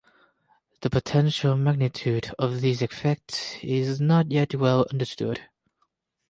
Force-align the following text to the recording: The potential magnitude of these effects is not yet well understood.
The 0.81 0.89
potential 0.89 1.55
magnitude 1.55 2.33
of 2.39 2.61
these 2.61 2.81
effects 2.81 3.57
is 3.61 4.01
not 4.01 4.31
yet 4.31 4.55
well 4.55 4.87
understood. 4.91 5.41